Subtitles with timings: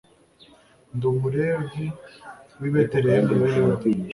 [0.95, 1.85] ndi umulevi
[2.59, 3.85] w'i betelehemu ya yuda